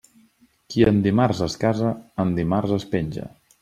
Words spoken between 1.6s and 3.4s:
casa, en dimarts es penja.